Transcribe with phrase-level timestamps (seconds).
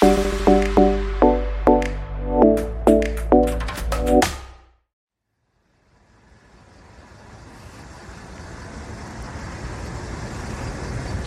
[0.00, 0.06] は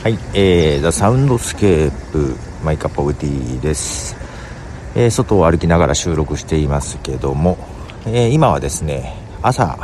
[0.05, 4.15] い、えー、 The Soundscape My Cup of Tea です、
[4.95, 7.57] えー、外を歩きながら収録していますけども、
[8.05, 9.77] えー、今はですね朝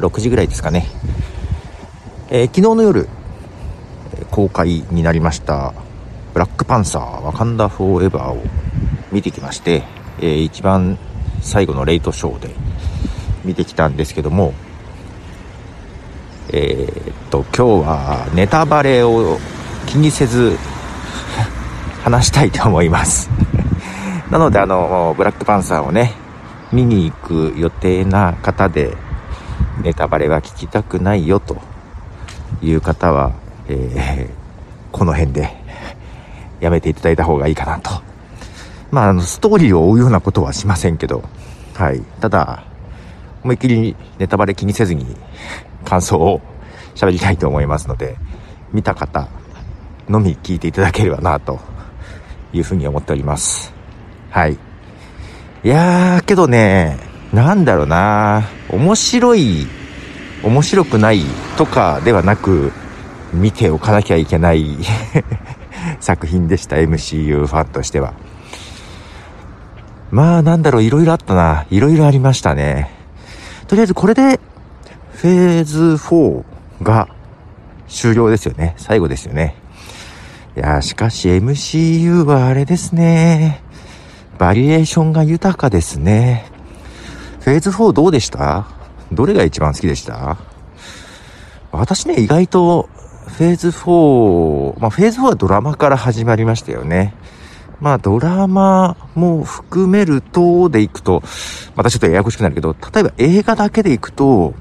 [0.00, 0.86] 6時ぐらいですかね、
[2.28, 3.08] えー、昨日の夜
[4.30, 5.83] 公開になりました。
[6.64, 8.42] クパンサーワカンダ・フォーエバーを
[9.12, 9.84] 見てきまして、
[10.18, 10.98] えー、一番
[11.42, 12.54] 最後のレイトショーで
[13.44, 14.54] 見てきたんですけども
[16.50, 19.38] えー、っと今日はネタバレを
[19.86, 20.56] 気にせず
[22.02, 23.30] 話したいと思います。
[24.30, 26.14] なのであのブラックパンサーをね
[26.72, 28.96] 見に行く予定な方で
[29.82, 31.58] ネタバレは聞きたくないよと
[32.62, 33.32] いう方は、
[33.68, 35.63] えー、この辺で
[36.64, 37.90] やめていただいた方がいいかなと。
[38.90, 41.22] まああのストーリーを追うようなことはしませんけど。
[41.74, 42.00] はい。
[42.20, 42.64] ただ
[43.42, 45.16] 思いっきりネタバレ気にせずに
[45.84, 46.40] 感想を
[46.94, 48.16] 喋りたいと思いますので
[48.72, 49.28] 見た方
[50.08, 51.58] のみ聞いていただければな、と
[52.52, 53.72] いうふうに思っております。
[54.30, 54.54] はい。
[54.54, 56.98] いやー、けどね、
[57.32, 58.44] なんだろうな。
[58.68, 59.66] 面白い、
[60.42, 61.22] 面白くない
[61.56, 62.72] とかではなく、
[63.32, 64.76] 見ておかなきゃいけない。
[66.00, 68.14] 作品でした、MCU ファンとしては。
[70.10, 71.66] まあ、なんだろう、いろいろあったな。
[71.70, 72.90] いろいろありましたね。
[73.66, 74.38] とりあえずこれで、
[75.12, 76.44] フェーズ4
[76.82, 77.08] が
[77.88, 78.74] 終了ですよね。
[78.76, 79.56] 最後ですよね。
[80.56, 83.62] いやしかし MCU はあれですね。
[84.38, 86.46] バリエーションが豊かですね。
[87.40, 88.66] フェーズ4どうでした？
[89.10, 90.36] どれが一番好きでした？
[91.72, 92.88] 私ね、意外と
[93.26, 97.14] フェーズ4、まあフェーズ4はドラマから始まりましたよね。
[97.80, 101.22] まあドラマも含めるとでいくと、
[101.74, 104.54] またちょっとややこしくなるけど、例えば映画だけでいくと、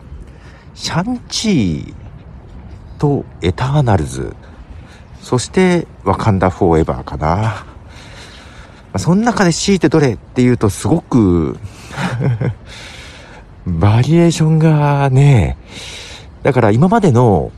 [0.73, 1.93] シャンチー
[2.97, 4.35] とエターナルズ
[5.21, 7.27] そして、ワカンダフォーエバーかな。
[7.27, 7.65] ま
[8.93, 11.57] あ、その中で強いてどれっていうとすごく
[13.65, 15.57] バリエーションがね、
[16.43, 17.51] だから今までの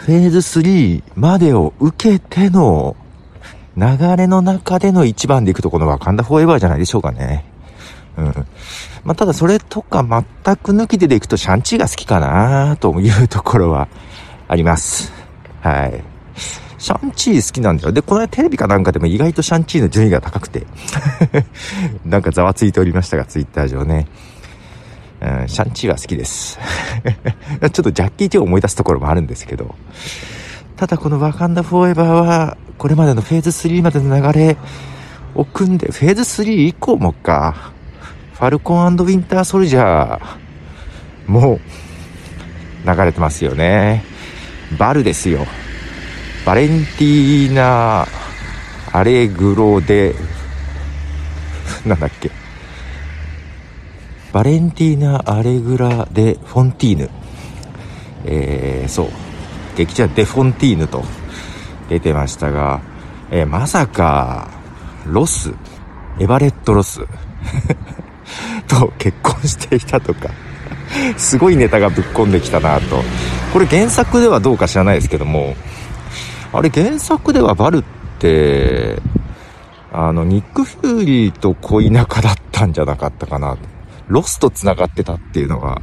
[0.00, 2.96] フェーズ3までを受けての
[3.76, 3.84] 流
[4.16, 7.44] れの中での一番でいくとこのワカンダフォーエバーじゃないでしょうかね。
[8.16, 8.26] うん。
[9.04, 13.88] まあ、ただそれとか全く抜きででいくとシャンチーが好きかなというところは
[14.48, 15.12] あります。
[15.60, 16.02] はい。
[16.78, 17.92] シャンチー好きなんだよ。
[17.92, 20.66] で、この間テレビかなんかでも意外とシャンチーの順位が高くて
[22.06, 24.06] なんかざわついておりましたが、ツイッター上ね。
[25.20, 26.58] うん、シャンチーは好きです
[27.60, 29.74] ちょっとジャッキー・チェを思い出すところもあるんですけど。
[30.76, 34.56] ただこのワカンダ・フォーエバーは、これまでのフェーズ3までの流れ
[35.34, 37.72] を組んで、フェーズ3以降もか、
[38.32, 41.60] ファルコンウィンター・ソルジャーも
[42.86, 44.02] 流れてますよね。
[44.78, 45.46] ヴァルですよ。
[46.46, 48.06] バレンティーナ・
[48.92, 50.14] アレグロで、
[51.84, 52.30] なんだっけ？
[54.32, 57.10] バレンティーナ・アレグラ・デ・フォンティーヌ。
[58.24, 59.08] えー、そう。
[59.76, 61.02] 劇中デ・フォンティーヌと
[61.88, 62.80] 出てましたが、
[63.32, 64.48] えー、まさか、
[65.04, 65.52] ロス、
[66.20, 67.00] エバレット・ロス
[68.68, 70.30] と結婚していたとか、
[71.16, 73.02] すごいネタがぶっ込んできたなと。
[73.52, 75.56] これ原作ではどうか知らないですけども、
[76.52, 77.84] あれ原作ではヴァルっ
[78.20, 79.00] て、
[79.92, 83.56] あの、ニック・フューリーと恋仲だったんじゃなかったかな。
[84.10, 85.80] ロスと繋がってたっていうのが、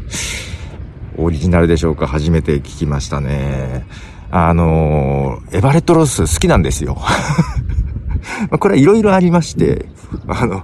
[1.18, 2.08] オリジナルでしょうか？
[2.08, 3.88] 初めて聞きましたね。
[4.30, 6.98] あの、エバレット・ロス好きなんですよ。
[8.60, 9.86] これはいろいろありまして、
[10.28, 10.64] あの、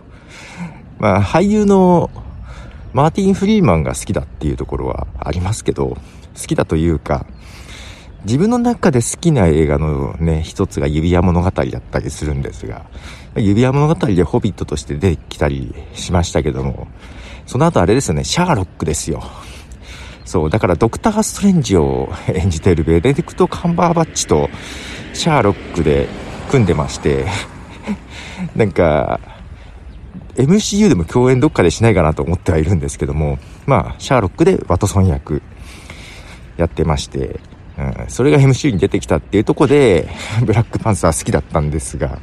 [0.99, 2.11] まあ、俳優の
[2.91, 5.97] マーティン・フリーマンが好きだっていうところはありますけど、好
[6.45, 7.25] きだというか、
[8.25, 12.85] 自分の中で好きな映画のね、一つが指輪物語だったりするんですが、
[13.35, 16.87] 指輪物語でホビットとして出てきたりしましたけども、
[17.45, 19.23] その後あれですよね、シャーロックですよ。
[20.25, 24.49] そう、だからドクター・ストレンジを演じているベネディクト・カンバーバッチと
[25.13, 26.07] シャーロックで
[26.49, 27.25] 組んでまして、
[28.55, 29.19] なんか、
[30.35, 33.37] MCU でも共演どっかでしないかなと思ってはいるんですけども、
[33.67, 35.41] まあ、シャーロックでワトソン役
[36.57, 37.39] やってまして、
[37.77, 40.09] うん、それが MCU に出てきたっていうとこで、
[40.45, 42.17] ブラックパンサー好きだったんですが、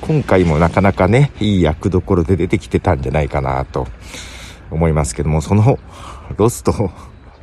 [0.00, 3.88] 今回もなかなかね、いい役どころで出てきてたんじゃないかなと
[4.74, 5.78] 思いますけども、その
[6.36, 6.90] ロスと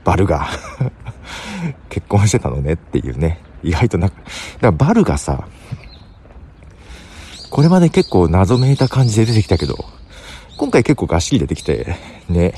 [0.04, 0.48] バルが
[1.90, 4.28] 結婚してたのねっていうね、意外となんか、だか
[4.62, 5.48] らバルがさ、
[7.50, 9.86] これまで結構謎めいた感じで出てきたけど、
[10.58, 11.96] 今回結構がっしり出てきて、
[12.30, 12.54] ね。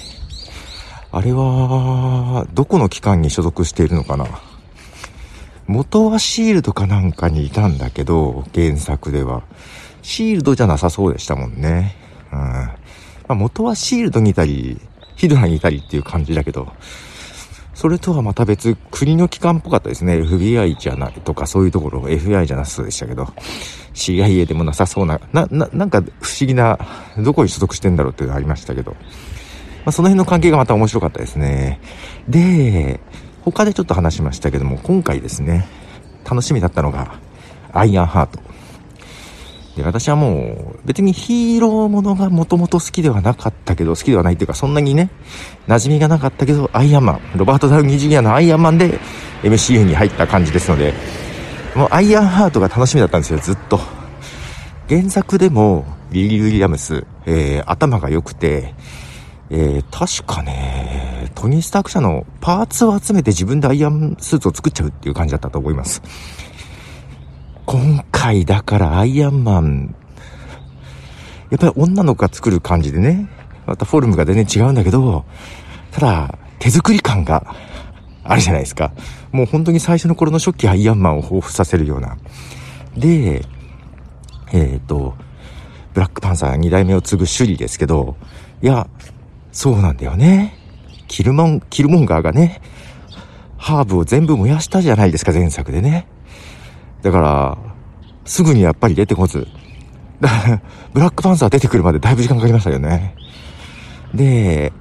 [1.12, 4.26] あれは、どこの機関に所属しているのかな
[5.68, 9.44] 元はシールドかなんかにいたんだけど、原作では。
[10.02, 11.96] シールドじゃなさそうでしたもんね。
[12.32, 12.70] うん。
[13.28, 14.80] まあ、元はシールドにいたり、
[15.16, 16.72] ヒドラにいたりっていう感じだけど、
[17.74, 20.16] それとはまた別、国の機関っぽかったですね。
[20.16, 23.28] FBI じゃないとかそういうところ、FBI じゃなさそうでしたけど、
[23.94, 26.78] CIA でもなさそうな、な、な、なんか不思議な、
[27.18, 28.98] どこに所属してんだろうっていうのありましたけど、ま
[29.88, 31.80] あその辺の関係がまた面白かったですね。
[32.30, 33.00] で、
[33.44, 35.68] 他でちょっと話しましたけども、今回ですね、
[36.24, 37.20] 楽しみだったのが、
[37.74, 38.40] アイアンハート。
[39.76, 45.10] で、私はもう、別にヒーローものがもともと好きではなかったけど、好きではないっていうか、そんなにね、
[45.68, 49.00] 馴染みがなかったけど、アイアンマン、ロバート・ダウニー・ジュニアのアイアンマンで
[49.42, 50.94] MCU に入った感じですので、
[51.76, 53.80] もうアイアンハートが楽しみだったんですよ、ずっと。
[54.88, 58.76] 原作でも、リリー・ウィリアムス、えー、頭が良くて、
[59.50, 66.02] えー、確かね、トニー・スターク社のパーツを集めて自分でアイアンスーツを作っちゃうっていう感じだったと思います。
[67.74, 69.96] 今回だからアイアンマン、
[71.50, 73.28] やっぱり女の子が作る感じでね、
[73.66, 75.26] またフォルムが全然違うんだけど、
[75.90, 77.56] ただ、手作り感が
[78.24, 78.94] あるじゃないですか。
[79.32, 82.20] もう本当に最初の頃の初期アイアンマンを彷彿させるような。
[82.96, 83.44] で、
[84.52, 85.16] えっ、ー、と、
[85.96, 88.18] ブラックパンサー2代目を継ぐ首里ですけど、
[88.62, 88.88] いや、
[89.52, 90.60] そうなんだよね。
[91.08, 92.62] キルモン、キルモンガーがね、
[93.58, 96.13] ハーブを全部燃やしたじゃないですか、前作でね。
[97.04, 97.58] だから、
[98.26, 99.48] すぐにやっぱり出てこず。
[100.94, 103.16] ブラックパンサー出てくるまでだいぶ時間かかりましたよね。
[104.14, 104.72] で、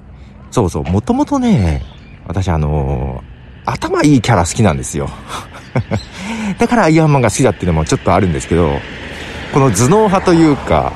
[0.50, 1.82] そうそう、もともとね、
[2.26, 5.08] 私あのー、頭いいキャラ好きなんですよ。
[6.58, 8.70] だからアイアンマンが好きだっていうのもちょっとあるんですけど、
[9.52, 10.92] この頭脳派というか、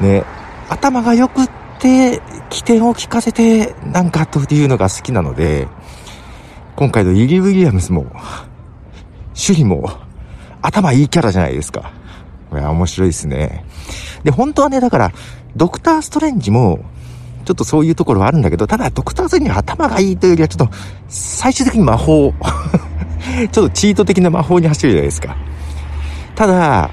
[0.00, 0.24] ね、
[0.68, 2.20] 頭が良くって、
[2.50, 5.68] 起点を聞かせて、なんかというのが好きなので、
[6.76, 8.06] 今回のイリー・ウィリアムスも、
[9.34, 10.03] 首里も、
[10.66, 11.92] 頭いいキャラじゃないですか。
[12.52, 13.64] いや、面白いですね。
[14.22, 15.12] で、本当はね、だから、
[15.56, 16.80] ドクター・ストレンジも、
[17.44, 20.74] ちょっとそういうところはあるんだけど、ただ、ドクター・ストレンジは頭がいいというよりは、ちょっと、
[21.08, 22.32] 最終的に魔法。
[23.52, 25.36] ちょっとチート的な魔法に走るじゃないですか。
[26.34, 26.90] ただ、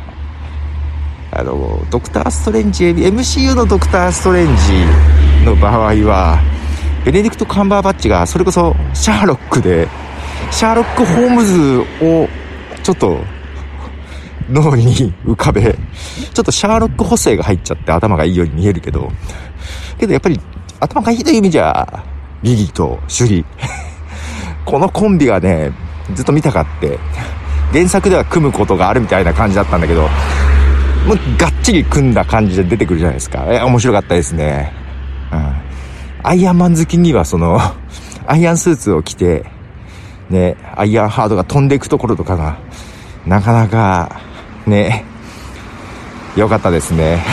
[1.32, 6.40] あの、ドクター・ストレンジ、MCU のドクター・ストレンジの場合は、
[7.06, 9.88] ベネディクト・カンバーバッチが、それこそ、シャーロックで、
[10.52, 12.28] シャーロック・ホームズを、
[12.84, 13.24] ちょっと、
[14.50, 19.12] 脳に浮かべ、ちょっとシャーロック補正が入っちゃって頭がいいように見えるけど、
[20.00, 20.40] けどやっぱり
[20.80, 22.04] 頭がいいという意味じゃ、
[22.44, 23.46] リリーとシュリ。
[24.66, 25.72] このコンビがね、
[26.14, 27.00] ずっと見たかって、
[27.72, 30.02] 原作では組むことがあるみたいな感じだったんだけど、
[31.08, 33.46] もうがっちり組んだ感じで出てくるじゃないですか。
[33.50, 34.72] え、面白かったですね。
[35.32, 35.54] うん。
[36.24, 37.60] アイアンマン好きにはその、
[38.28, 39.46] アイアンスーツを着て、
[40.30, 42.58] ね、アイアンハードが飛んでいくところとかが、
[43.26, 44.22] なかなか、
[44.72, 45.06] ね、
[46.36, 47.24] よかったですね。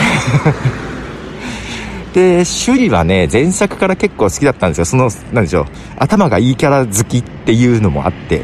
[2.13, 4.85] で、趣里はね、前作から結構好きだったんですよ。
[4.85, 5.65] その、なんでしょう、
[5.97, 8.43] 頭がいいキャラ好きっていうのもあって、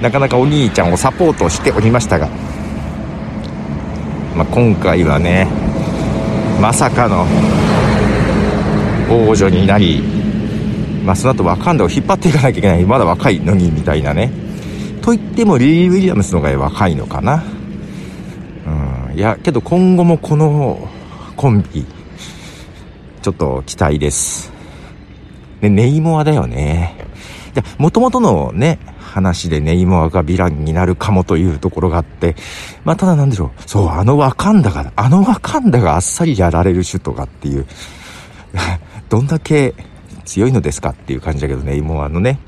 [0.00, 2.28] なかなかお兄ちゃんをサポートしておりましたが、
[4.36, 5.48] まあ、今回はね
[6.60, 7.26] まさかの
[9.10, 10.02] 王女になり、
[11.04, 14.30] まあ、その後ワカンダを引っ張っていかなきゃいけないまだ若いのにみたいなね
[15.00, 17.42] と言ってもリリー・ウィリアムスの方が若いのかな
[19.16, 20.90] いやけど今後もこの
[21.36, 21.86] コンビ
[23.22, 24.52] ちょっと期待です
[25.62, 26.94] でネイモアだよね
[27.78, 32.36] もともとのね話でネイモアがヴィランになるかもというところがあって、
[32.84, 33.62] まあ、ただなんでしょう。
[33.66, 37.66] そう、あのワカンダが、あのワカンダがあっさりやられる首都がっていう、
[39.08, 39.74] どんだけ
[40.26, 42.38] 強いのですかっていう感じだけど、ネイモアのね、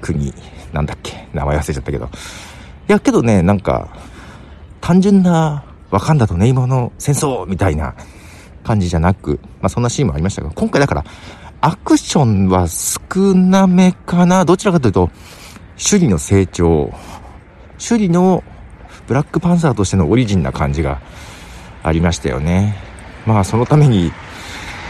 [0.00, 0.32] 国、
[0.72, 2.06] なんだっけ、名前忘れちゃったけど。
[2.06, 2.08] い
[2.86, 3.88] や、けどね、なんか、
[4.80, 7.94] 単純なワカンダとネイモアの戦争みたいな
[8.64, 11.04] 感じじゃなく、まあそんなシーンもありましたが、今回だから、
[11.60, 14.44] アクションは少なめかな。
[14.44, 15.10] どちらかというと、
[15.76, 16.90] 首里の成長、
[17.78, 18.42] 首里の
[19.06, 21.00] ブラックパンサーとしてのオリジンな感じが
[21.82, 22.74] ありましたよね。
[23.26, 24.10] まあそのために、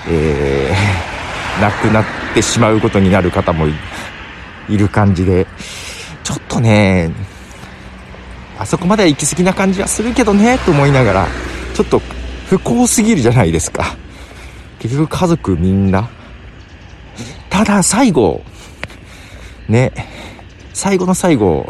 [0.09, 3.67] えー、 亡くなってしまうことになる方も
[4.69, 5.49] いる感じで、
[6.23, 7.11] ちょっとね、
[8.63, 11.27] あそこまでは行き過ぎな感じはするけどね、と思いながら、
[11.75, 12.01] ちょっと
[12.47, 13.97] 不幸すぎるじゃないですか。
[14.79, 16.09] 結局家族みんな。
[17.51, 18.41] ただ最後、
[19.69, 19.93] ね、
[20.73, 21.69] 最後の最後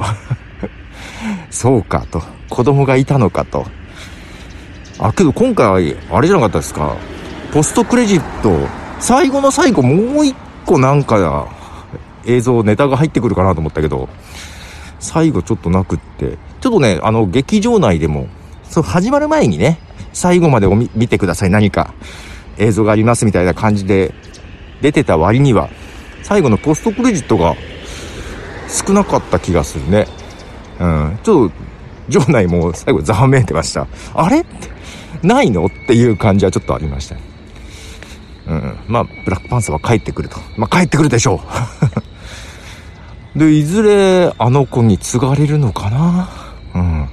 [1.50, 3.66] そうかと、子供がいたのかと。
[4.98, 6.94] あ、けど今回、あれじゃなかったですか。
[7.54, 8.68] ポストクレジット、
[9.00, 11.48] 最後の最後もう一個なんか、
[12.26, 14.10] 映像、ネタが入ってくるかなと思ったけど、
[15.00, 18.28] 最後ちょっとなくって、ちょっとね、あの、劇場内でも、
[18.62, 19.80] そう、始まる前にね、
[20.12, 21.92] 最後までお見見てください、何か
[22.56, 24.14] 映像がありますみたいな感じで
[24.80, 25.68] 出てた割には、
[26.22, 27.56] 最後のポストクレジットが
[28.68, 30.06] 少なかった気がするね。
[30.78, 31.18] うん。
[31.24, 33.88] ちょっと、場内も最後ざわめいてました。
[34.14, 34.46] あれ、
[35.24, 35.66] ないの？
[35.66, 37.16] っていう感じはちょっとありました。
[38.46, 38.78] うん。
[38.86, 40.38] まあ、ブラックパンサーは帰ってくると。
[40.56, 41.40] まあ、帰ってくるでしょ
[43.34, 43.38] う。
[43.38, 46.41] で、いずれ、あの子に継がれるのかな？
[46.74, 47.08] うん。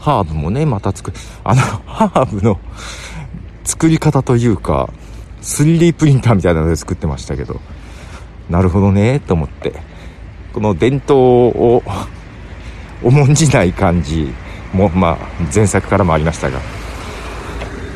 [0.00, 1.16] ハーブもね、また作る。
[1.44, 2.60] あの、ハーブの
[3.64, 4.88] 作り方というか、
[5.42, 7.60] 3D プリンターみたいなので作ってましたけど、
[8.48, 9.74] なるほどね、と思って。
[10.52, 11.82] この伝統を
[13.02, 14.32] 重んじない感じ
[14.72, 15.18] も、まあ、
[15.54, 16.60] 前作からもありましたが、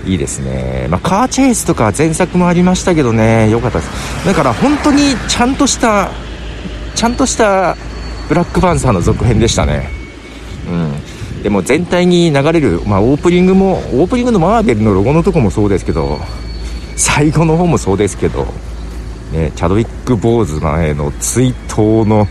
[0.04, 0.86] いいですね。
[0.90, 4.26] まあ、カーチェイスとか前作もありましたけどね、良かったです。
[4.26, 6.10] だから本当にちゃんとした、
[6.94, 7.76] ちゃんとした
[8.28, 9.99] ブラックパンサーの続編でしたね。
[11.42, 16.18] でも全体に流れる、まあ、オープニングも、オープニングのマーベルのロゴのとこもそうですけど、
[16.96, 18.46] 最後の方もそうですけど、
[19.32, 22.26] ね、チャドウィック・ボーズマンへの追悼の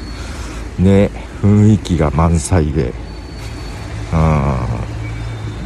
[0.77, 1.09] ね、
[1.41, 2.93] 雰囲気が満載で、
[4.13, 4.19] うん、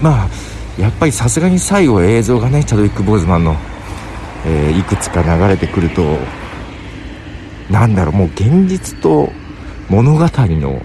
[0.01, 0.29] まあ、
[0.77, 3.55] やっぱりさすがに最後映像がね、チャドウィック・ボーズマンの、
[4.45, 6.17] えー、いくつか流れてくると、
[7.69, 9.31] なんだろう、もう現実と
[9.89, 10.81] 物語の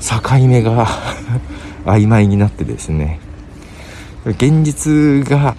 [0.00, 0.86] 境目が
[1.84, 3.20] 曖昧になってですね、
[4.24, 5.56] 現実が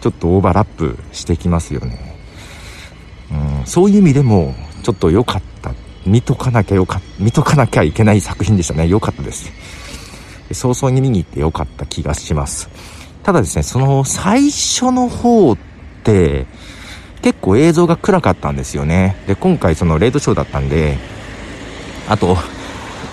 [0.00, 2.16] ちょっとオーバーラップしてきますよね。
[3.30, 5.72] うん、そういう意味でも、ちょっと良かった。
[6.06, 8.88] 見とかなきゃよか見とかなきゃいけない作品でしたね。
[8.88, 9.52] 良かったです。
[10.52, 12.70] 早々に見に行って良かった気がします。
[13.22, 15.58] ただですね、その最初の方っ
[16.04, 16.46] て、
[17.20, 19.16] 結構映像が暗かったんですよね。
[19.26, 20.96] で、今回そのレートショーだったんで、
[22.08, 22.38] あと、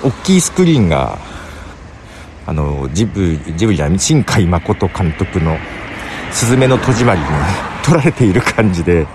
[0.05, 1.17] 大きいスクリーンが、
[2.45, 5.57] あの、ジブ、ジブリじゃない、新海誠監督の、
[6.31, 7.25] すずめの戸締まりに
[7.83, 9.07] 撮られている感じで、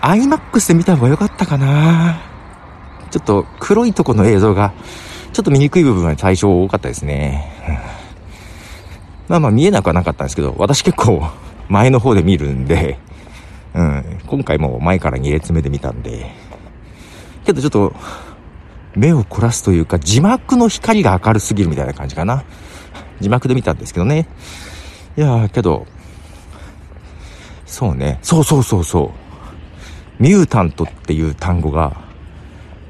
[0.00, 2.18] IMAX で見た方が良かったかな
[3.12, 4.72] ちょっと黒いとこの映像が、
[5.32, 7.48] ちょっと見にくい部分が最初多かったですね。
[9.28, 11.24] まあまあ見えなくはなかったんですけど、私結構
[11.68, 12.98] 前の方で見るんで、
[13.74, 16.34] うん、今回も前から2列目で見たんで、
[17.44, 17.94] けどちょっと、
[18.96, 22.44] 目を凝らすというか、字幕の光が明るすぎるみたいな感じかな。
[23.20, 24.28] 字幕で見たんですけどね。
[25.16, 25.86] いやー、けど、
[27.66, 28.18] そうね。
[28.22, 29.12] そうそうそうそ
[30.18, 30.22] う。
[30.22, 31.96] ミュータントっていう単語が、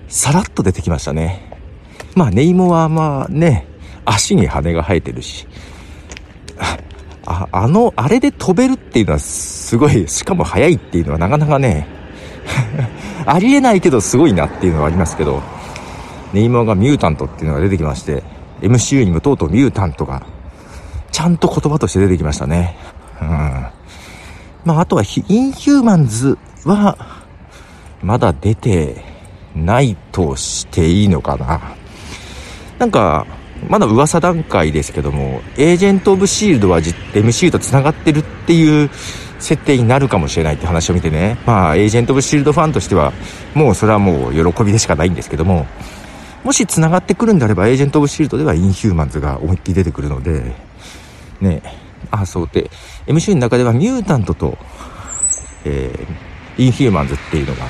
[0.09, 1.51] さらっと出てきましたね。
[2.15, 3.67] まあ、ネイモはまあね、
[4.05, 5.47] 足に羽が生えてるし、
[7.27, 11.87] あ、あの、あれで飛べるっていうのはすごい、しかも速いっていうのはなかなかね、
[13.27, 15.43] ありえないけどすごいなっていうのはありますけど、
[16.33, 18.23] ネイモがミュータントっていうのが出てきまして、
[18.61, 20.27] MCU にもとうとうミュータントが、
[21.11, 22.77] ちゃんと言葉として出てきましたね。
[23.21, 23.29] うん。
[24.65, 26.97] まあ、あとは、インヒューマンズは、
[28.03, 29.05] まだ出て
[29.55, 31.61] ないとしていいのかな。
[32.79, 33.27] なんか、
[33.69, 38.91] まだ噂段階ですけども、エージェント・オブ・シールドは MCU と繋がってるっていう
[39.41, 43.13] 設定になるかもしれないって話を見てね、まあ、エージェント・オブ・シールドファンとしては、
[43.55, 45.67] もうそれはもう喜びでしかないんですけども、
[46.45, 50.55] もし繋がってくるんであれば、エージェント・オブ・シールドではインヒューマンズが思いっきり出てくるので、
[51.41, 51.63] ね、
[52.11, 52.71] あ、そうで、
[53.07, 54.57] MC の中ではミュータントと、
[55.65, 57.67] えー、インヒューマンズっていうのが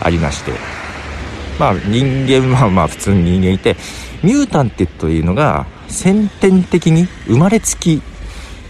[0.00, 0.52] ありまして、
[1.58, 3.76] まあ人間はまあ普通に人間いて、
[4.22, 8.02] ミュータントというのが先天的に生まれつき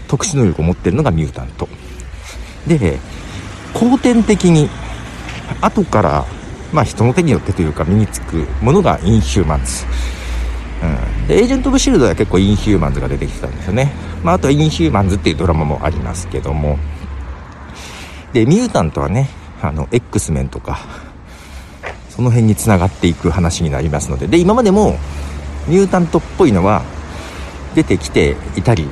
[0.07, 1.69] 特殊能力を持ってるのがミュータント。
[2.67, 2.99] で、
[3.73, 4.69] 後天的に
[5.61, 6.25] 後から
[6.73, 9.85] まあ人の手によってというか身につくものがインヒューマンズ。
[10.83, 11.27] うん。
[11.27, 13.91] で、エージェント・オブ・シールドは結構インヒューマンズが出てきたんですよね。
[14.23, 16.79] まああとはインヒューマンズっていうドラマもありますけども。
[18.33, 19.29] で、ミュータントはね、
[19.61, 20.79] あの、X メンとか、
[22.09, 24.27] その辺に繋がっていく話になりますので。
[24.27, 24.97] で、今までも、
[25.67, 26.83] ミュータントっぽいのは
[27.75, 28.89] 出てきていたり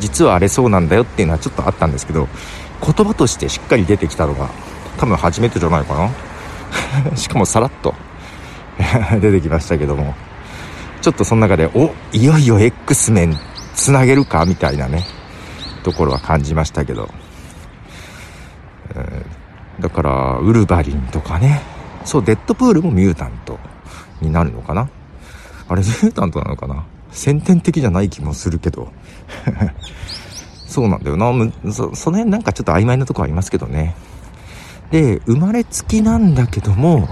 [0.00, 2.28] 実はあれそうなんだよっていうのはちょっとあったんですけど
[2.82, 4.50] 言葉としてしっかり出てきたのが
[4.98, 6.10] 多分初めてじゃないかな
[7.16, 7.94] しかもさらっと。
[9.20, 10.14] 出てきましたけども。
[11.00, 13.36] ちょっとその中でおいよいよ X メン
[13.74, 14.46] つなげるか？
[14.46, 15.04] みたいなね。
[15.82, 17.10] ところは感じましたけど、
[18.94, 19.26] え、
[19.80, 21.60] だからウルヴァリンとかね。
[22.06, 23.58] そうデッドプールもミュータント
[24.20, 24.88] になるのかな？
[25.68, 26.84] あれミュータントなのかな？
[27.10, 28.90] 先天的じゃない気もするけど、
[30.66, 31.32] そうなんだよな。
[31.70, 33.94] そその辺なんかちょっと曖昧なとこありますけどね。
[34.90, 37.08] で、生まれつきなんだけども、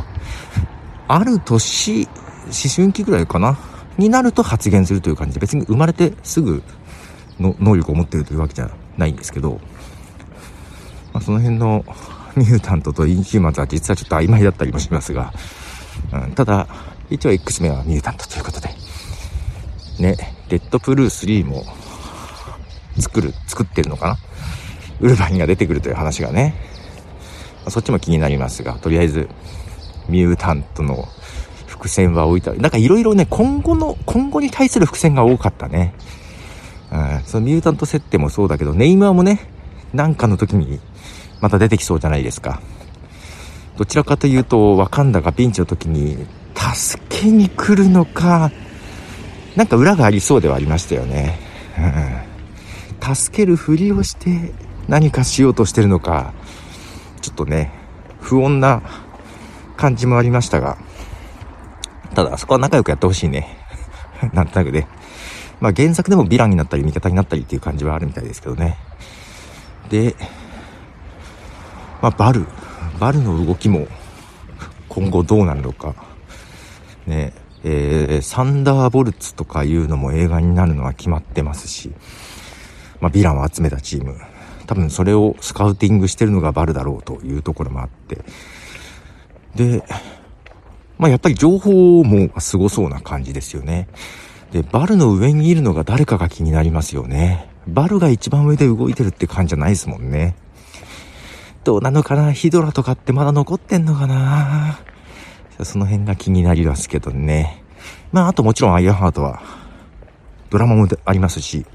[1.08, 2.08] ある年、
[2.46, 3.58] 思春期ぐらいかな
[3.98, 6.62] になると発言するという感じで、別に生まれてすぐ
[7.38, 9.60] の能力を持ってるというわけじゃないんですけど、
[11.12, 11.84] まあ、その辺の
[12.36, 15.32] ミュータントとインヒューマンズは実はちょっと曖昧だったりもしますが、
[16.12, 16.66] うん、ただ、
[17.10, 18.68] 一応 X 名はミュータントということで、
[19.98, 20.16] ね、
[20.48, 21.64] デッドプルー3も
[22.98, 24.18] 作る、作ってるのかな
[25.00, 26.54] ウルヴァインが出てくるという話がね、
[27.68, 29.28] そっちも気になりますが、とりあえず、
[30.08, 31.08] ミュータントの
[31.66, 32.52] 伏線は置いた。
[32.52, 35.94] なんかいろいろね、今後の、今後に対する伏線が多かったね。
[36.92, 39.48] うん、そのミュータント設定もそうだけど、ネイマーもね、
[39.94, 40.80] なんかの時に
[41.40, 42.60] また出てきそうじゃないですか。
[43.76, 48.50] どちらかというと、ワカンダがピンチの時に、助けに来るのか、
[49.56, 51.38] なんか裏がありそうではありましたよね。
[53.00, 54.52] うん、助けるふりをして
[54.88, 56.32] 何かしようとしてるのか、
[57.22, 57.72] ちょっとね、
[58.20, 58.82] 不穏な
[59.76, 60.76] 感じもありましたが、
[62.14, 63.56] ただ、そこは仲良くやってほしいね。
[64.34, 64.86] なんとなくね。
[65.60, 68.76] まあ原作でもヴィランになったり味方になったりっていう感じはあるみたいですけどね。
[69.88, 70.14] で、
[72.02, 72.46] まあバル。
[72.98, 73.86] バルの動きも
[74.88, 75.94] 今後どうなるのか。
[77.06, 77.32] ね、
[77.64, 81.92] えー、サンダーボルツとかいうのも映画になるのは決まってますし、
[83.00, 84.20] まあヴィランを集めたチーム。
[84.72, 88.24] 多分それをスカウティングしてるのがバルだろうというところもあって。
[89.54, 89.84] で、
[90.96, 93.86] まあやっぱり情報もすごそうな感じですよね。
[94.50, 97.50] で、バルの上にいるのが誰かが気になりますよね。
[97.68, 100.36] バルが一番上で動いてるって感じじゃないですもんね。
[101.64, 102.32] どうなのかな？
[102.32, 104.78] ヒドラとかってまだ残ってんのかな？
[105.62, 107.62] その辺が気になりますけどね。
[108.10, 109.42] まあ、あともちろんアイアンハートは、
[110.48, 111.66] ドラマもありますし、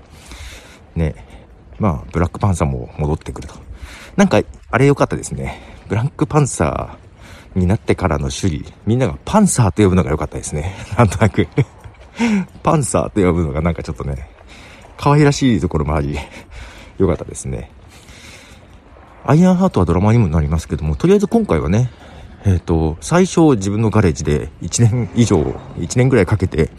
[0.96, 1.27] ね。
[1.80, 3.56] まあ、ブラックパンサーも戻ってくると。
[4.16, 4.42] なんか、
[4.72, 5.62] あれ良かったですね。
[5.88, 10.76] ブラックパンサーになってからの首里、みんながパンサーと呼ぶのが良かったですね。
[10.98, 11.48] なんとなく
[12.64, 14.30] パンサーと呼ぶのがなんかちょっとね、
[14.98, 16.18] 可愛らしいところもあり、
[16.98, 17.72] 良かったですね。
[19.26, 21.92] アイアンハートはドラマにもなりますけども、とりあえず今回はね、
[22.46, 25.42] えっ、ー、と、最初自分のガレージで1年以上、
[25.78, 26.70] 1年ぐらいかけて、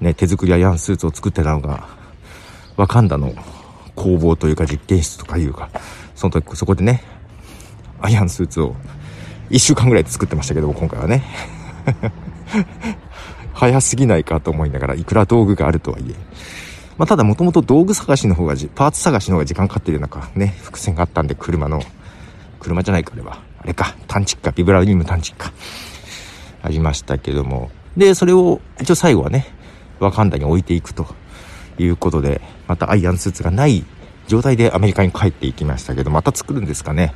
[0.00, 1.88] ね、手作りアイアンスーツを作ってたのが、
[2.76, 3.32] ワカンダの
[3.98, 5.68] 工房というか実験室とかいうか、
[6.14, 7.02] その時、そこでね、
[8.00, 8.76] アイアンスーツを
[9.50, 11.24] 1週間ぐらいで作ってましたけども、今回はね。
[13.52, 16.14] 早すぎないかと思いながら、いくら道具があるとはいえ。
[16.96, 21.82] まあ、ただもともと道具探しの方がパーツ探しの方が時間かかってるなんかね、伏線があったんで、車の、
[22.60, 23.40] 車じゃないか、あれは。
[23.60, 25.52] あれか、探知機か、ビブラリウム探知機か。
[26.62, 27.70] ありましたけども。
[27.96, 29.46] で、それを、一応最後はね、
[29.98, 31.06] ワカンダに置いていくと
[31.78, 33.84] いうことで、またアイアンスーツがない
[34.26, 37.14] 状態でアメリカに帰っていきましたけど、また作るんですかね。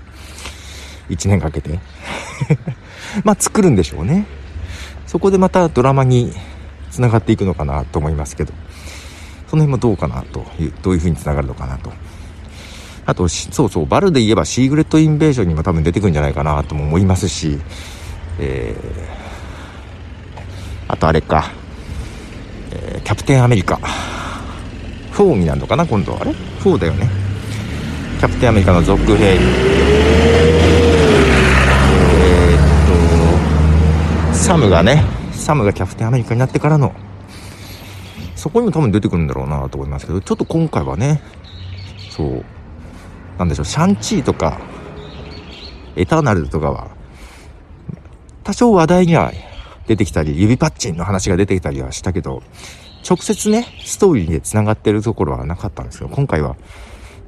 [1.10, 1.78] 1年かけて。
[3.24, 4.26] まあ作るんでしょうね。
[5.06, 6.32] そこでまたドラマに
[6.90, 8.52] 繋がっていくのかなと思いますけど、
[9.48, 11.92] その辺もどうかなという、どういう風に繋がるのかなと。
[13.04, 17.58] あと、そうそう、バルで言えばシークレットインベージョンにも多分出てくるんじゃないかなとも思いますし、
[18.38, 21.50] えー、あとあれか、
[22.70, 23.78] えー、キャプテンアメリカ。
[25.24, 27.08] フォーになるのかな今度あれフォーだよね。
[28.18, 29.38] キャプテンアメリカの続編え
[32.54, 34.34] っと。
[34.34, 36.92] サムがね、サムがキャプテンアメリカになってからの、
[38.36, 41.22] そこにも多分出てくるんだろうなと思いますけど、ちょっと今回はね、
[42.10, 42.44] そう、
[43.38, 44.60] なんでしょう、シャンチーとか、
[45.96, 46.90] エターナルとかは、
[48.44, 49.32] 多少話題には
[49.86, 52.42] 出てきたり、指パッチンの話が出てきたりはしたけど、
[53.08, 56.56] 直接ね、ストーリーで繋がってるところはなかったんですけど、今回は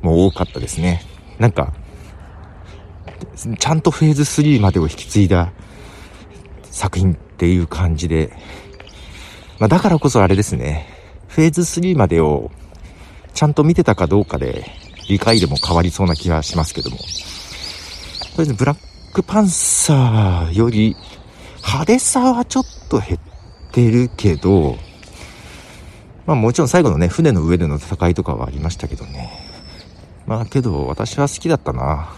[0.02, 1.02] もう多かったですね。
[1.38, 1.72] なんか、
[3.58, 5.52] ちゃんとフェーズ3までを引き継いだ
[6.70, 8.32] 作品っていう感じで、
[9.58, 10.88] まあ、だからこそあれですね、
[11.28, 12.50] フェーズ3までを
[13.32, 14.66] ちゃんと見てたかどうかで
[15.08, 16.96] 理解でも変わりそうな気がしますけども。
[16.96, 17.08] とり
[18.38, 18.78] あえずブラッ
[19.12, 20.96] クパンサーより
[21.58, 23.20] 派手さはちょっと減っ
[23.72, 24.76] てるけど、
[26.26, 29.30] まあもちろん最後のね、船の上での戦いとかはありましたけどね。
[30.26, 32.08] まあけど私は好きだったな。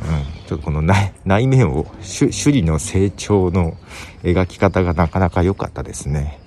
[0.00, 3.76] うん、ちょっとこの内面を、首里の成長の
[4.22, 6.40] 描き方がなかなか良かったですね。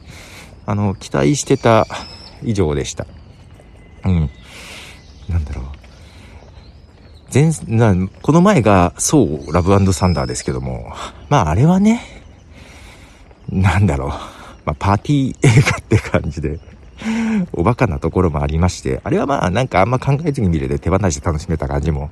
[0.65, 1.87] あの、期待してた
[2.43, 3.07] 以上でした。
[4.03, 4.29] うん。
[5.29, 5.65] なんだろう。
[7.33, 10.91] 前、な、この前が、そう、ラブサンダーですけども、
[11.29, 12.03] まああれはね、
[13.49, 14.37] なんだろう。
[14.67, 16.60] まあパーティー映画って感じで、
[17.53, 22.10] おバカなところもありまして、あれはまあなんかあんま考えずに見れて手放して楽しめた感じも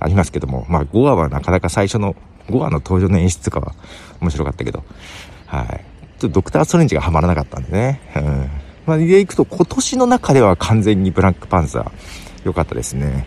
[0.00, 2.16] ありますけども、まあ5話はなかなか最初の
[2.48, 3.74] 5話の登場の演出とかは
[4.22, 4.82] 面白かったけど、
[5.46, 5.84] はい。
[6.18, 8.00] ちょっとドクター・ストレンジがハマらなかったんでね。
[8.16, 8.50] うん。
[8.86, 11.90] まあ、でいくと今年の中では完全にブラックパンサー
[12.44, 13.26] 良かったですね。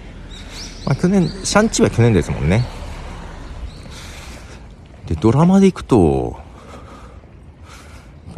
[0.88, 2.66] まあ去年、シャンチーは去年ですもんね。
[5.06, 6.45] で、ドラマでいくと、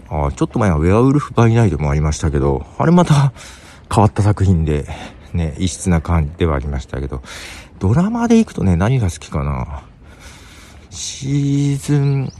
[0.09, 3.33] あちょっと前はウェアウルフ・バイナイトもありましたけど、あれまた
[3.93, 4.87] 変わった作品で、
[5.33, 7.21] ね、異質な感じではありましたけど、
[7.79, 9.83] ドラマで行くとね、何が好きかな？
[10.89, 12.33] シーズン、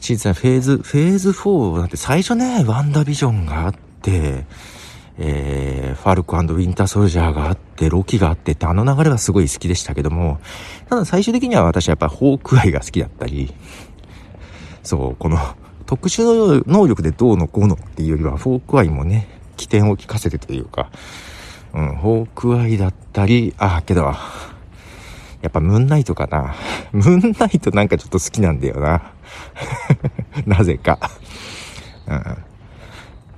[0.00, 4.44] シーズンフェーズ、フェーズ4だって最初ね、ワンダービジョンがあって、
[5.20, 10.38] えー、ファルコウィンターソルジャーがあって、ロキがあってってあの流れはすごい好きでしたけども、
[10.88, 13.52] ただ最終的には私はやっぱホークアイが好きだったり、
[14.84, 15.38] そう、この
[15.88, 20.90] 特殊能力でどうのこうのっていうよりは、ホークアイもね、機転を利かせてというか、
[21.72, 26.54] うん、ホークアイだったり、あ、けど、やっぱムーンナイトかな。
[26.92, 29.12] ムーンナイトなんかちょっと好きなんだよな。
[30.46, 30.98] なぜか。
[32.06, 32.22] うん。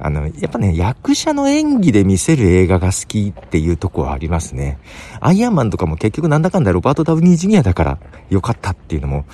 [0.00, 4.78] あの、やっぱね、役者の演技で見せる映画が好きっていうとこはありますね。
[5.20, 9.24] アイアンマンとかも結局なんだかんだロバート・ダウニー・ジュニアだから良かったっていうのも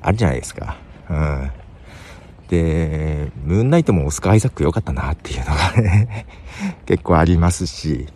[0.00, 0.78] あるじゃないですか。
[1.10, 1.50] うん。
[2.48, 6.26] で、ムーンナイトもオスカー・アイザック良かったなっていうのがね
[6.86, 8.06] 結構ありますし、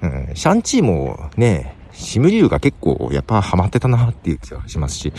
[0.00, 5.12] うん、シャンチーもね、シムリュウが結構やっぱハマってたなっていう気がしますし、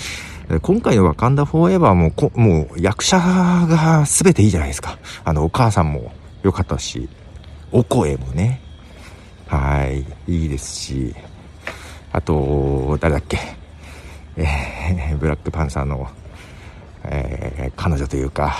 [0.61, 4.97] 今回のワカンダ・フォーエバーもこ、もう役者が全ていいじゃないですか。
[5.23, 7.09] あの、お母さんも良かったし、
[7.71, 8.61] お声もね、
[9.47, 11.15] はい、いいですし、
[12.11, 13.39] あと、誰だっけ、
[14.35, 16.07] えー、ブラックパンサーの
[17.05, 18.55] えー、彼女というか、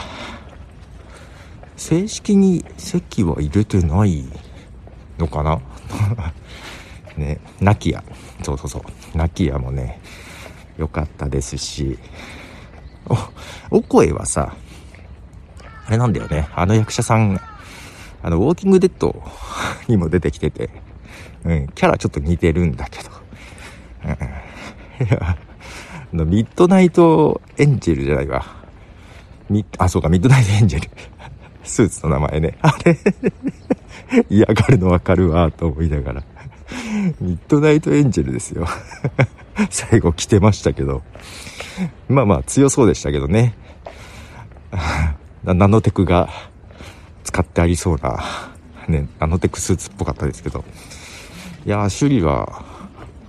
[1.78, 4.26] 正式に席は入れてない
[5.18, 5.60] のかな？
[7.18, 8.04] ね、ナキヤ。
[8.42, 9.18] そうそうそう。
[9.18, 10.00] ナキヤもね、
[10.78, 12.00] 良かったですし、
[13.70, 14.56] お、お声はさ、
[15.86, 16.48] あれなんだよね。
[16.56, 17.40] あの役者さん、
[18.22, 19.22] あの、ウォーキングデッド
[19.88, 20.70] にも出てきてて、
[21.44, 23.10] うん、キャラちょっと似てるんだけど、
[24.06, 24.18] うん、
[26.14, 28.46] ミッドナイトエンジェルじゃないわ。
[29.50, 30.90] ミあ、そうか、ミッドナイトエンジェル。
[31.64, 32.58] スーツの名前ね。
[32.62, 32.98] あれ？
[34.30, 36.24] 嫌がるのわかるわ、と思いながら。
[37.20, 38.68] ミッドナイトエンジェルですよ。
[39.70, 41.02] 最後来てましたけど。
[42.08, 43.56] まあまあ強そうでしたけどね。
[45.44, 46.30] ナノテクが
[47.24, 48.24] 使ってありそうな、
[48.88, 50.64] ね、ナノテクスーツっぽかったですけど。
[51.66, 52.64] いやー、首里は、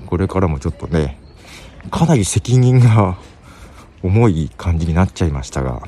[0.07, 1.19] これからもちょっとね、
[1.91, 3.17] かなり責任が
[4.03, 5.83] 重い感じになっちゃいましたが、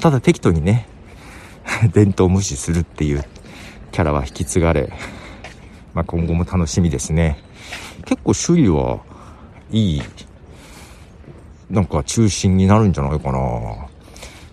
[0.00, 0.88] ただ適当にね、
[1.92, 3.24] 伝統無視するっていう
[3.92, 4.92] キャラは引き継がれ、
[5.94, 7.38] まあ、今後も楽しみですね。
[8.04, 9.00] 結構首里は
[9.70, 10.02] いい、
[11.70, 13.40] なんか中心になるんじゃないかな。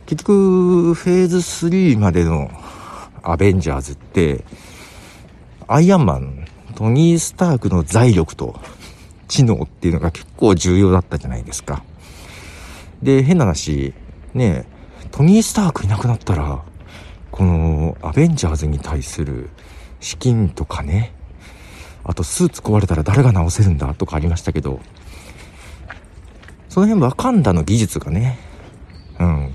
[0.05, 2.49] 結局、フェーズ3までの
[3.21, 4.43] アベンジャーズって、
[5.67, 6.45] アイアンマン、
[6.75, 8.59] トニー・スタークの財力と
[9.27, 11.83] 知能っていうのが結構重要だったじゃないですか。
[13.01, 13.93] で、変な話、
[14.33, 14.65] ね
[15.11, 16.63] トニー・スタークいなくなったら、
[17.31, 19.49] このアベンジャーズに対する
[19.99, 21.13] 資金とかね、
[22.03, 24.79] あとスーツ壊れたら誰が直せるんだとかありましたけど、
[26.69, 28.39] その辺ワカンダの技術がね、
[29.19, 29.53] うん、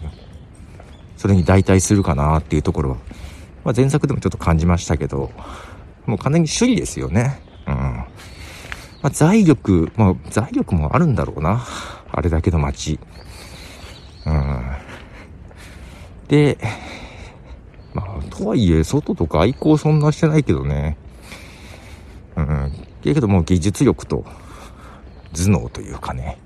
[1.17, 2.97] それに代替するかなっていうところは、
[3.65, 5.33] まあ、前作でもちょっと感じましたけど、
[6.07, 7.41] もう完全に首里ですよね。
[7.67, 8.05] うん。
[9.09, 11.65] まあ、財力、まあ、財力もあるんだろうな。
[12.13, 13.01] あれだけの街。
[14.27, 14.63] うん。
[16.29, 16.59] で、
[17.95, 20.99] まあ、とはいえ、外とか愛好そんなしてないけどね。
[22.37, 22.73] うん。
[23.03, 24.27] けどもう技術力と
[25.33, 26.37] 頭脳というかね。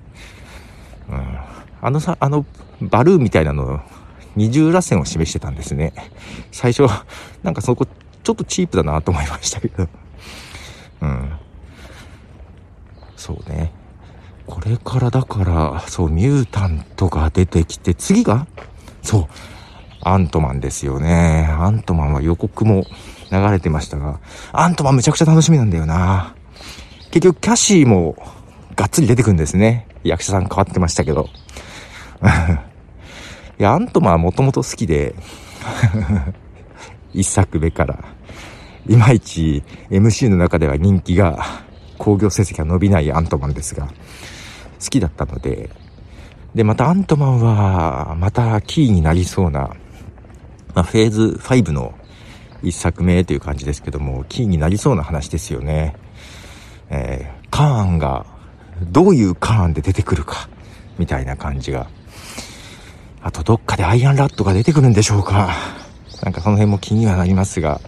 [1.09, 1.37] うん。
[1.81, 2.45] あのさ、あの、
[2.79, 3.81] バルーみたいなの、
[4.37, 5.93] 二重螺旋を示してたんですね。
[6.53, 6.89] 最初、
[7.43, 9.89] なんかそこ、ちょっとチープだなと思いましたけど。
[11.01, 11.42] うん。
[13.23, 13.71] そうね。
[14.47, 18.47] これからだから、そう、ミュータントが出てきて、次が？
[19.01, 19.27] そう、
[20.01, 21.47] アントマンですよね。
[21.49, 22.83] アントマンは予告も
[23.31, 24.19] 流れてましたが、
[24.51, 26.35] アントマンめちゃくちゃ楽しみなんだよな。
[27.11, 28.17] 結局、キャシーも
[28.75, 29.87] がっつり出てくるんですね。
[30.03, 31.29] 役者さん変わってましたけど。
[33.57, 35.15] いや、アントマンはもともと好きで、
[37.15, 38.03] 一作目から、
[38.85, 41.63] いまいち MC の中では人気が
[41.97, 45.69] 興行成績が伸びないアントマンですが、好きだったので、
[46.55, 49.75] で、またアントマンは、またキーになりそうな、
[50.75, 51.93] まあ、フェーズ5の
[52.61, 55.95] 一作目という感じですけども、キーになりそうな話ですよね。
[56.89, 58.25] えー、カーンが、
[58.81, 60.47] どういうカーンで出てくるか、
[60.97, 61.87] みたいな感じが。
[63.21, 65.55] あと、どっかでアイアンラットが出てくるんでしょうか。
[66.23, 67.81] なんかその辺も気にはなりますが。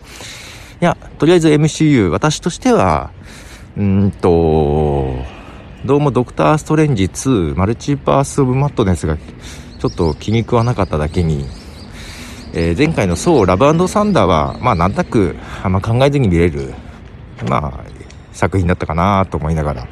[0.82, 3.12] いや、とりあえず MCU、私としては、
[3.77, 5.13] うんと、
[5.83, 11.45] どうもドクターストレンジ2、マルチバースオブマットネスがちょっと気に食わなかっただけに、
[12.53, 16.73] えー、前回のソー、ラブサンダーは、まあなんとなくあんま考えずに見れる、
[17.49, 17.83] まあ、
[18.31, 19.88] 作品だったかなと思いながら、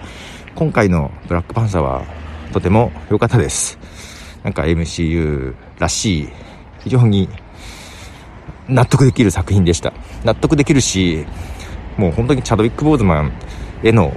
[0.56, 2.06] 今回のブラックパンサーは
[2.54, 3.78] とても良かったです。
[4.44, 6.30] なんか MCU らしい、
[6.86, 7.28] 非常に
[8.70, 9.92] 納得できる作品でした。
[10.24, 11.26] 納得できるし、
[11.98, 13.34] もう本当にチャドウィック・ボーズマン
[13.84, 14.14] への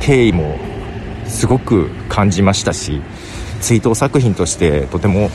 [0.00, 0.58] 敬意も
[1.26, 3.00] すごく感じましたし、
[3.60, 5.30] 追悼作品としてとても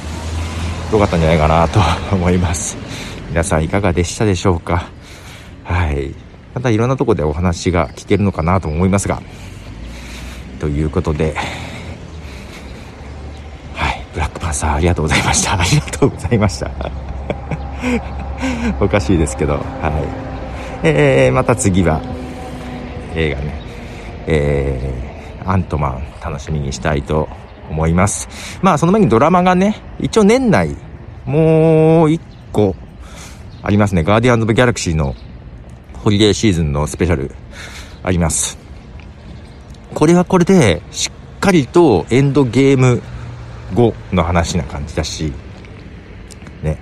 [0.91, 1.79] 良かったんじゃないかなと
[2.15, 2.77] 思います。
[3.29, 4.89] 皆さんいかがでしたでしょうか？
[5.63, 6.13] はい。
[6.53, 9.21] またいろんなとこでお話が聞けるのかなと思いますが。
[10.59, 11.35] ということで、
[13.73, 14.05] はい。
[14.13, 15.59] ブラックパンサーありがとうございました。
[15.59, 16.71] ありがとうございました。
[18.79, 19.59] おかしいですけど、は
[20.83, 20.87] い。
[20.87, 22.01] えー、また次は、
[23.15, 23.62] 映画ね、
[24.28, 27.30] えー、アントマン楽しみにしたいと
[27.69, 28.28] 思います。
[28.62, 30.76] まあ、その前にドラマがね、一応年内、
[31.26, 32.21] もう一
[32.52, 32.76] 個、
[33.62, 34.04] ありますね。
[34.04, 35.15] ガーディアンズ・オブ・ギャラクシーの
[35.93, 37.32] ホリデーシーズンのスペシャル、
[38.04, 38.58] あります。
[39.93, 43.02] これはこれで、しっかりとエンドゲーム
[43.73, 45.32] 後の話な感じだし、
[46.62, 46.78] ね。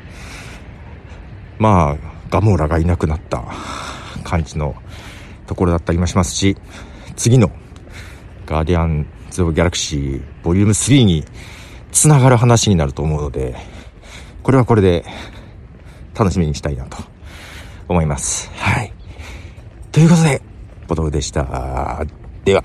[1.59, 3.43] まあ、ガモーラがいなくなった
[4.23, 4.75] 感じの
[5.51, 6.55] ところだったりもしますし、
[7.17, 7.51] 次の
[8.45, 11.25] ガーディアンズ・オブ・ギャラクシーボリューム3に
[11.91, 13.57] 繋がる話になると思うので、
[14.43, 15.03] これはこれで
[16.17, 16.99] 楽しみにしたいなと
[17.89, 18.49] 思います。
[18.55, 18.93] はい。
[19.91, 20.41] ということで、
[20.87, 22.05] ボトルでした。
[22.45, 22.63] では。